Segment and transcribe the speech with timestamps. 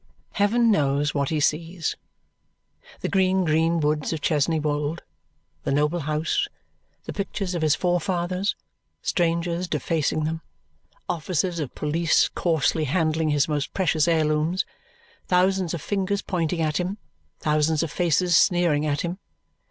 [0.31, 1.95] Heaven knows what he sees.
[3.01, 5.03] The green, green woods of Chesney Wold,
[5.63, 6.47] the noble house,
[7.03, 8.55] the pictures of his forefathers,
[9.03, 10.41] strangers defacing them,
[11.07, 14.65] officers of police coarsely handling his most precious heirlooms,
[15.27, 16.97] thousands of fingers pointing at him,
[17.37, 19.19] thousands of faces sneering at him.